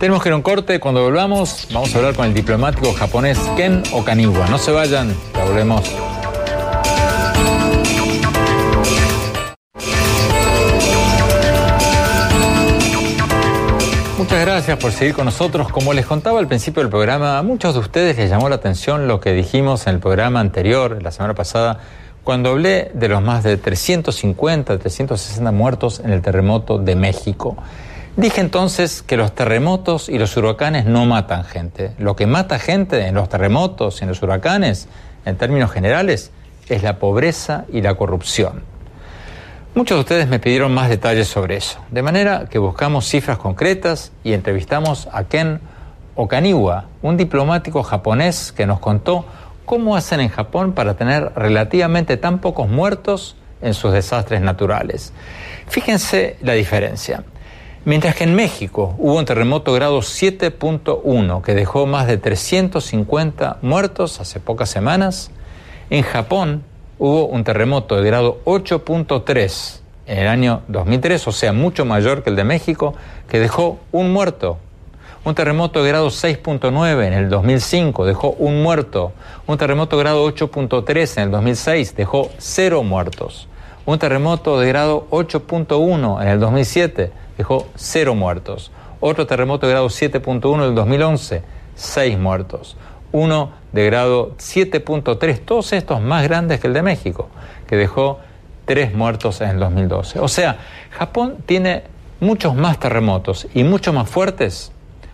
[0.00, 0.80] Tenemos que ir a un corte.
[0.80, 4.48] Cuando volvamos, vamos a hablar con el diplomático japonés Ken Okaniwa.
[4.48, 5.94] No se vayan, ya volvemos.
[14.16, 15.68] Muchas gracias por seguir con nosotros.
[15.68, 19.06] Como les contaba al principio del programa, a muchos de ustedes les llamó la atención
[19.06, 21.78] lo que dijimos en el programa anterior, la semana pasada,
[22.24, 27.58] cuando hablé de los más de 350, 360 muertos en el terremoto de México.
[28.16, 31.92] Dije entonces que los terremotos y los huracanes no matan gente.
[31.98, 34.88] Lo que mata gente en los terremotos y en los huracanes,
[35.24, 36.32] en términos generales,
[36.68, 38.62] es la pobreza y la corrupción.
[39.74, 44.10] Muchos de ustedes me pidieron más detalles sobre eso, de manera que buscamos cifras concretas
[44.24, 45.60] y entrevistamos a Ken
[46.16, 49.24] Okaniwa, un diplomático japonés que nos contó
[49.64, 55.12] cómo hacen en Japón para tener relativamente tan pocos muertos en sus desastres naturales.
[55.68, 57.22] Fíjense la diferencia.
[57.86, 64.20] Mientras que en México hubo un terremoto grado 7.1 que dejó más de 350 muertos
[64.20, 65.30] hace pocas semanas,
[65.88, 66.62] en Japón
[66.98, 72.28] hubo un terremoto de grado 8.3 en el año 2003, o sea, mucho mayor que
[72.28, 72.94] el de México,
[73.30, 74.58] que dejó un muerto.
[75.24, 79.12] Un terremoto de grado 6.9 en el 2005 dejó un muerto.
[79.46, 83.48] Un terremoto de grado 8.3 en el 2006 dejó cero muertos.
[83.86, 88.70] Un terremoto de grado 8.1 en el 2007 dejó cero muertos.
[89.00, 91.42] Otro terremoto de grado 7.1 en el 2011,
[91.74, 92.76] seis muertos.
[93.12, 97.28] Uno de grado 7.3, todos estos más grandes que el de México,
[97.66, 98.18] que dejó
[98.66, 100.20] tres muertos en el 2012.
[100.20, 100.58] O sea,
[100.90, 101.84] Japón tiene
[102.20, 104.72] muchos más terremotos y mucho más fuertes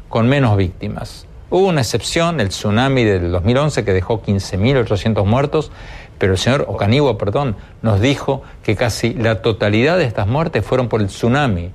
[0.08, 1.26] con menos víctimas.
[1.48, 5.70] Hubo una excepción, el tsunami del 2011, que dejó 15.800 muertos,
[6.18, 10.88] pero el señor Okaniwa, perdón, nos dijo que casi la totalidad de estas muertes fueron
[10.88, 11.70] por el tsunami,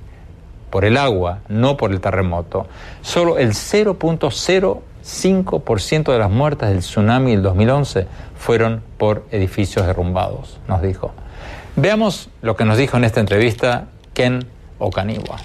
[0.72, 2.66] por el agua, no por el terremoto.
[3.02, 8.06] Solo el 0.05% de las muertes del tsunami del 2011
[8.38, 11.12] fueron por edificios derrumbados, nos dijo.
[11.76, 14.46] Veamos lo que nos dijo en esta entrevista Ken
[14.78, 15.36] Okaniwa.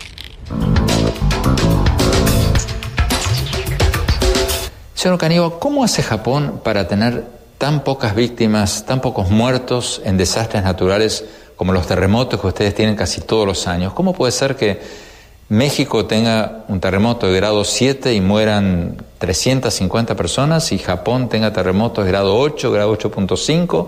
[4.93, 7.25] Señor Okaniwa, ¿cómo hace Japón para tener
[7.57, 11.25] tan pocas víctimas, tan pocos muertos en desastres naturales
[11.57, 13.91] como los terremotos que ustedes tienen casi todos los años?
[13.91, 15.06] ¿Cómo puede ser que
[15.49, 22.03] México tenga un terremoto de grado 7 y mueran 350 personas y Japón tenga terremotos
[22.03, 23.87] de grado 8, grado 8.5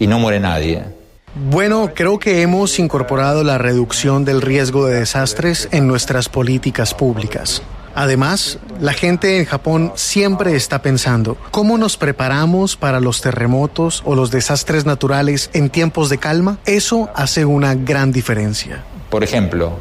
[0.00, 0.82] y no muere nadie.
[1.34, 7.62] Bueno, creo que hemos incorporado la reducción del riesgo de desastres en nuestras políticas públicas.
[7.94, 14.14] Además, la gente en Japón siempre está pensando, ¿cómo nos preparamos para los terremotos o
[14.14, 16.58] los desastres naturales en tiempos de calma?
[16.64, 18.84] Eso hace una gran diferencia.
[19.10, 19.78] Por ejemplo,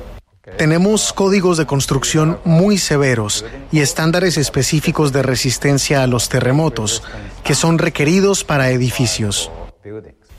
[0.56, 7.04] tenemos códigos de construcción muy severos y estándares específicos de resistencia a los terremotos
[7.44, 9.52] que son requeridos para edificios.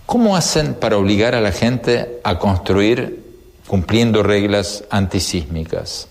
[0.07, 3.23] ¿Cómo hacen para obligar a la gente a construir
[3.67, 6.09] cumpliendo reglas antisísmicas?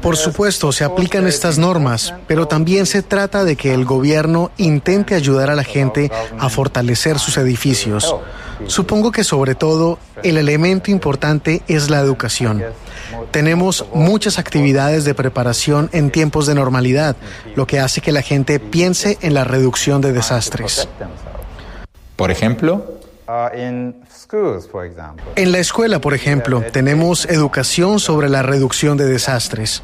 [0.00, 5.16] Por supuesto, se aplican estas normas, pero también se trata de que el gobierno intente
[5.16, 8.14] ayudar a la gente a fortalecer sus edificios.
[8.68, 12.64] Supongo que sobre todo el elemento importante es la educación.
[13.30, 17.16] Tenemos muchas actividades de preparación en tiempos de normalidad,
[17.54, 20.88] lo que hace que la gente piense en la reducción de desastres.
[22.16, 23.00] Por ejemplo,
[25.36, 29.82] en la escuela, por ejemplo, tenemos educación sobre la reducción de desastres.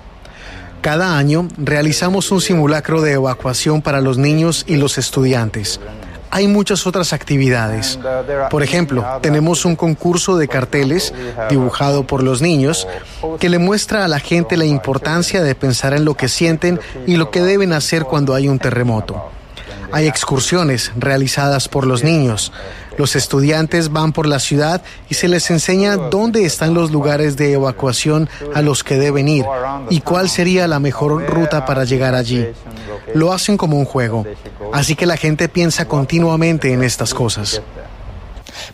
[0.81, 5.81] Cada año realizamos un simulacro de evacuación para los niños y los estudiantes.
[6.35, 7.99] Hay muchas otras actividades.
[8.51, 11.13] Por ejemplo, tenemos un concurso de carteles
[11.51, 12.89] dibujado por los niños
[13.39, 17.17] que le muestra a la gente la importancia de pensar en lo que sienten y
[17.17, 19.31] lo que deben hacer cuando hay un terremoto.
[19.93, 22.51] Hay excursiones realizadas por los niños.
[22.97, 27.53] Los estudiantes van por la ciudad y se les enseña dónde están los lugares de
[27.53, 29.45] evacuación a los que deben ir
[29.91, 32.49] y cuál sería la mejor ruta para llegar allí.
[33.15, 34.25] Lo hacen como un juego,
[34.73, 37.63] así que la gente piensa continuamente en estas cosas.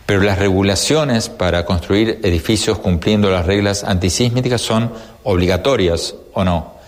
[0.06, 4.92] Pero las regulaciones para construir edificios cumpliendo las reglas antisísmicas son
[5.22, 6.78] obligatorias o no?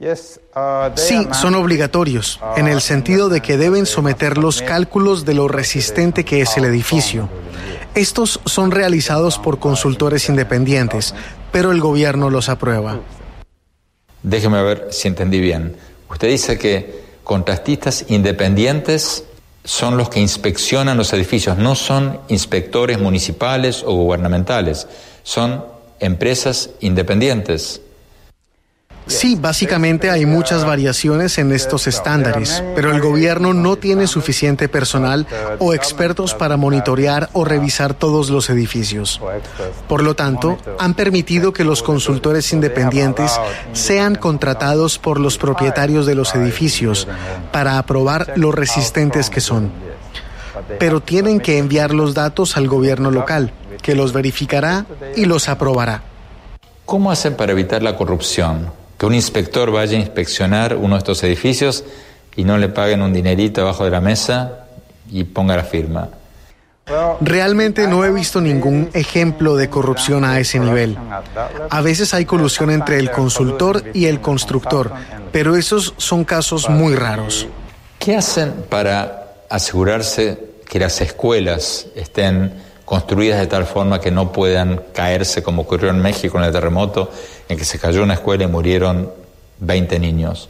[0.00, 5.46] Uh, sí, son obligatorios, en el sentido de que deben someter los cálculos de lo
[5.46, 7.28] resistente que es el edificio.
[7.94, 11.14] Estos son realizados por consultores independientes,
[11.52, 12.98] pero el gobierno los aprueba.
[14.22, 15.76] Déjeme ver si entendí bien.
[16.08, 16.99] Usted dice que
[17.30, 19.22] contratistas independientes
[19.62, 24.88] son los que inspeccionan los edificios, no son inspectores municipales o gubernamentales,
[25.22, 25.64] son
[26.00, 27.82] empresas independientes.
[29.06, 35.26] Sí, básicamente hay muchas variaciones en estos estándares, pero el gobierno no tiene suficiente personal
[35.58, 39.20] o expertos para monitorear o revisar todos los edificios.
[39.88, 43.38] Por lo tanto, han permitido que los consultores independientes
[43.72, 47.08] sean contratados por los propietarios de los edificios
[47.52, 49.72] para aprobar lo resistentes que son.
[50.78, 54.86] Pero tienen que enviar los datos al gobierno local, que los verificará
[55.16, 56.02] y los aprobará.
[56.84, 58.79] ¿Cómo hacen para evitar la corrupción?
[59.00, 61.84] Que un inspector vaya a inspeccionar uno de estos edificios
[62.36, 64.66] y no le paguen un dinerito abajo de la mesa
[65.10, 66.10] y ponga la firma.
[67.22, 70.98] Realmente no he visto ningún ejemplo de corrupción a ese nivel.
[71.70, 74.92] A veces hay colusión entre el consultor y el constructor,
[75.32, 77.46] pero esos son casos muy raros.
[77.98, 80.38] ¿Qué hacen para asegurarse
[80.68, 82.52] que las escuelas estén
[82.90, 87.08] construidas de tal forma que no puedan caerse como ocurrió en México en el terremoto,
[87.48, 89.08] en que se cayó una escuela y murieron
[89.60, 90.48] 20 niños.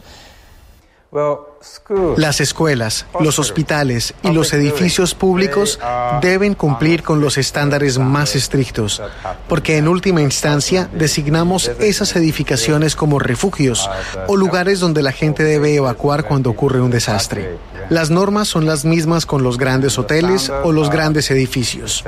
[2.16, 5.78] Las escuelas, los hospitales y los edificios públicos
[6.22, 9.02] deben cumplir con los estándares más estrictos,
[9.46, 13.90] porque en última instancia designamos esas edificaciones como refugios
[14.28, 17.58] o lugares donde la gente debe evacuar cuando ocurre un desastre.
[17.88, 22.04] Las normas son las mismas con los grandes hoteles o los grandes edificios.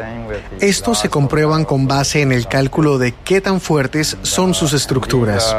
[0.60, 5.56] Estos se comprueban con base en el cálculo de qué tan fuertes son sus estructuras.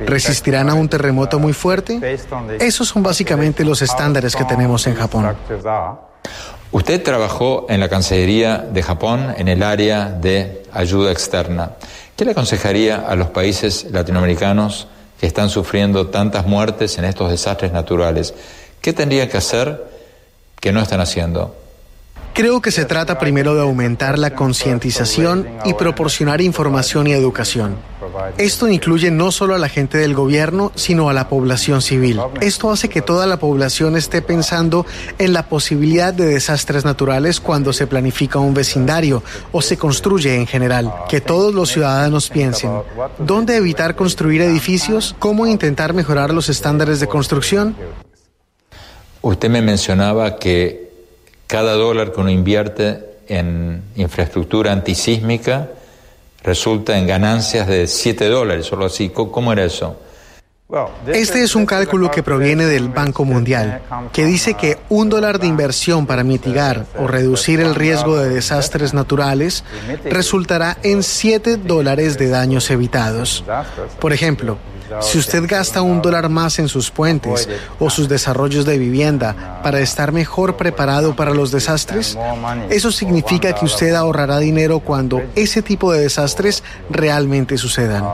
[0.00, 2.18] ¿Resistirán a un terremoto muy fuerte?
[2.60, 5.36] Esos son básicamente los estándares que tenemos en Japón.
[6.70, 11.72] Usted trabajó en la Cancillería de Japón en el área de ayuda externa.
[12.14, 14.86] ¿Qué le aconsejaría a los países latinoamericanos
[15.18, 18.34] que están sufriendo tantas muertes en estos desastres naturales?
[18.80, 19.84] ¿Qué tendrían que hacer
[20.60, 21.54] que no están haciendo?
[22.38, 27.76] Creo que se trata primero de aumentar la concientización y proporcionar información y educación.
[28.36, 32.20] Esto incluye no solo a la gente del gobierno, sino a la población civil.
[32.40, 34.86] Esto hace que toda la población esté pensando
[35.18, 40.46] en la posibilidad de desastres naturales cuando se planifica un vecindario o se construye en
[40.46, 40.94] general.
[41.08, 42.70] Que todos los ciudadanos piensen,
[43.18, 45.16] ¿dónde evitar construir edificios?
[45.18, 47.74] ¿Cómo intentar mejorar los estándares de construcción?
[49.28, 50.88] Usted me mencionaba que
[51.46, 55.68] cada dólar que uno invierte en infraestructura antisísmica
[56.42, 59.10] resulta en ganancias de 7 dólares, solo así.
[59.10, 60.00] ¿Cómo era eso?
[61.06, 63.82] Este es un cálculo que proviene del Banco Mundial,
[64.14, 68.94] que dice que un dólar de inversión para mitigar o reducir el riesgo de desastres
[68.94, 69.62] naturales
[70.04, 73.44] resultará en 7 dólares de daños evitados.
[74.00, 74.56] Por ejemplo,
[75.00, 79.80] si usted gasta un dólar más en sus puentes o sus desarrollos de vivienda para
[79.80, 82.18] estar mejor preparado para los desastres,
[82.70, 88.04] eso significa que usted ahorrará dinero cuando ese tipo de desastres realmente sucedan.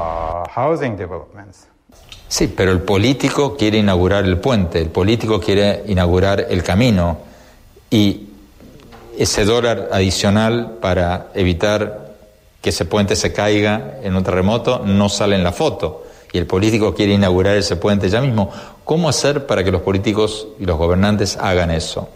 [2.29, 7.19] Sí, pero el político quiere inaugurar el puente, el político quiere inaugurar el camino
[7.91, 8.29] y
[9.17, 12.15] ese dólar adicional para evitar
[12.61, 16.04] que ese puente se caiga en un terremoto no sale en la foto
[16.35, 18.51] y el político quiere inaugurar ese puente ya mismo.
[18.85, 22.09] ¿Cómo hacer para que los políticos y los gobernantes hagan eso?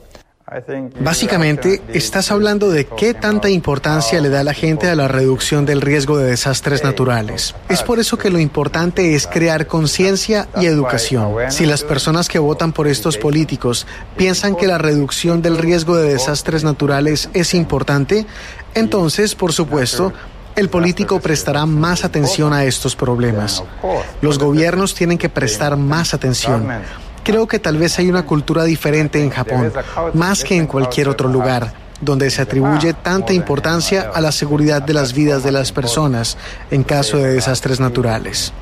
[1.01, 5.81] Básicamente, estás hablando de qué tanta importancia le da la gente a la reducción del
[5.83, 7.55] riesgo de desastres naturales.
[7.69, 11.35] Es por eso que lo importante es crear conciencia y educación.
[11.51, 16.15] Si las personas que votan por estos políticos piensan que la reducción del riesgo de
[16.15, 18.27] desastres naturales es importante,
[18.75, 20.13] entonces, por supuesto,
[20.59, 23.63] el político prestará más atención a estos problemas.
[24.21, 26.69] Los gobiernos tienen que prestar más atención.
[27.23, 29.73] Creo que tal vez hay una cultura diferente en Japón,
[30.15, 34.95] más que en cualquier otro lugar, donde se atribuye tanta importancia a la seguridad de
[34.95, 36.37] las vidas de las personas
[36.73, 38.53] en caso de desastres naturales.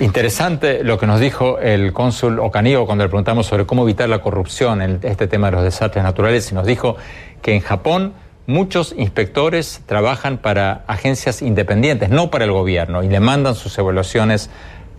[0.00, 4.20] Interesante lo que nos dijo el cónsul Ocanigo cuando le preguntamos sobre cómo evitar la
[4.20, 6.96] corrupción en este tema de los desastres naturales y nos dijo
[7.42, 8.14] que en Japón
[8.46, 14.50] Muchos inspectores trabajan para agencias independientes, no para el gobierno, y le mandan sus evaluaciones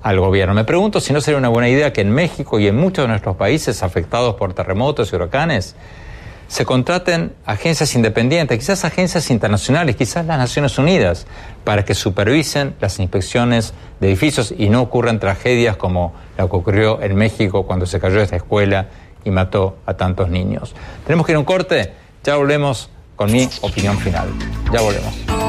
[0.02, 0.56] al gobierno.
[0.56, 3.10] Me pregunto si no sería una buena idea que en México y en muchos de
[3.10, 5.76] nuestros países afectados por terremotos y huracanes
[6.48, 11.26] se contraten agencias independientes, quizás agencias internacionales, quizás las Naciones Unidas,
[11.64, 17.02] para que supervisen las inspecciones de edificios y no ocurran tragedias como la que ocurrió
[17.02, 18.88] en México cuando se cayó esta escuela
[19.24, 20.76] y mató a tantos niños.
[21.06, 21.94] Tenemos que ir a un corte,
[22.24, 24.28] ya volvemos con mi opinión final.
[24.72, 25.45] Ya volvemos.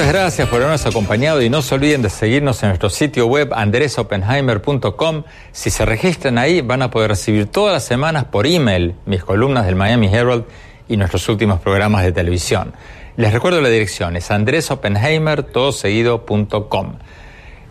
[0.00, 3.52] Muchas gracias por habernos acompañado y no se olviden de seguirnos en nuestro sitio web
[3.52, 5.24] andresopenheimer.com.
[5.52, 9.66] Si se registran ahí van a poder recibir todas las semanas por email mis columnas
[9.66, 10.46] del Miami Herald
[10.88, 12.72] y nuestros últimos programas de televisión.
[13.18, 16.94] Les recuerdo la dirección, es andresopenheimer.com.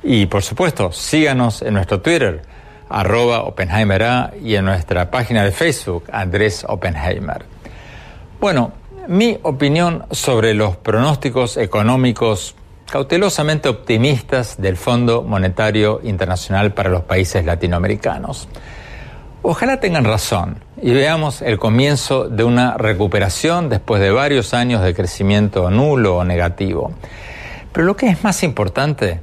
[0.03, 2.43] Y por supuesto, síganos en nuestro Twitter,
[2.89, 7.43] arroba Oppenheimer y en nuestra página de Facebook, Andrés Oppenheimer.
[8.39, 8.73] Bueno,
[9.10, 12.53] mi opinión sobre los pronósticos económicos
[12.91, 18.47] cautelosamente optimistas del Fondo Monetario Internacional para los países latinoamericanos.
[19.41, 24.93] Ojalá tengan razón y veamos el comienzo de una recuperación después de varios años de
[24.93, 26.91] crecimiento nulo o negativo.
[27.74, 29.22] Pero lo que es más importante,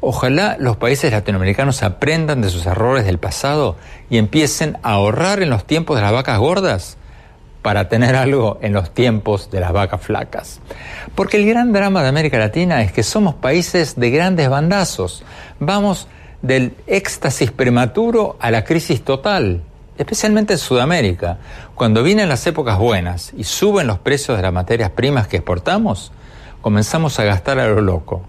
[0.00, 3.76] ojalá los países latinoamericanos aprendan de sus errores del pasado
[4.10, 6.97] y empiecen a ahorrar en los tiempos de las vacas gordas
[7.62, 10.60] para tener algo en los tiempos de las vacas flacas.
[11.14, 15.24] Porque el gran drama de América Latina es que somos países de grandes bandazos.
[15.58, 16.08] Vamos
[16.42, 19.62] del éxtasis prematuro a la crisis total,
[19.96, 21.38] especialmente en Sudamérica.
[21.74, 26.12] Cuando vienen las épocas buenas y suben los precios de las materias primas que exportamos,
[26.60, 28.22] comenzamos a gastar a lo loco.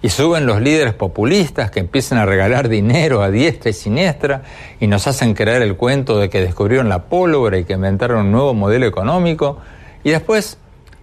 [0.00, 4.42] Y suben los líderes populistas que empiezan a regalar dinero a diestra y siniestra
[4.78, 8.32] y nos hacen creer el cuento de que descubrieron la pólvora y que inventaron un
[8.32, 9.58] nuevo modelo económico.
[10.04, 10.58] Y después,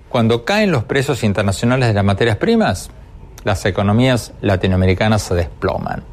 [0.07, 2.89] cuando caen los precios internacionales de las materias primas,
[3.43, 6.03] las economías latinoamericanas se desploman.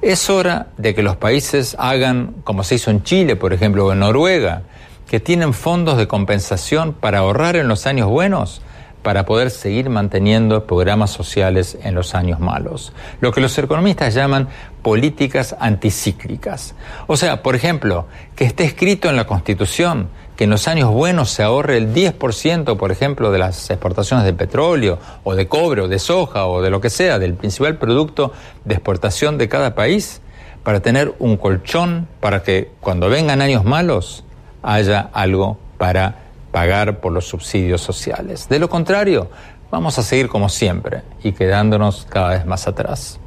[0.00, 3.92] Es hora de que los países hagan, como se hizo en Chile, por ejemplo, o
[3.92, 4.62] en Noruega,
[5.06, 8.62] que tienen fondos de compensación para ahorrar en los años buenos,
[9.02, 12.92] para poder seguir manteniendo programas sociales en los años malos.
[13.20, 14.48] Lo que los economistas llaman
[14.82, 16.74] políticas anticíclicas.
[17.06, 21.30] O sea, por ejemplo, que esté escrito en la Constitución que en los años buenos
[21.30, 25.88] se ahorre el 10%, por ejemplo, de las exportaciones de petróleo o de cobre o
[25.88, 28.32] de soja o de lo que sea, del principal producto
[28.64, 30.22] de exportación de cada país,
[30.62, 34.24] para tener un colchón para que cuando vengan años malos
[34.62, 38.48] haya algo para pagar por los subsidios sociales.
[38.48, 39.30] De lo contrario,
[39.70, 43.18] vamos a seguir como siempre y quedándonos cada vez más atrás.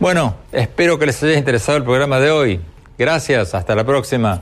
[0.00, 2.60] Bueno, espero que les haya interesado el programa de hoy.
[2.98, 4.40] Gracias, hasta la próxima.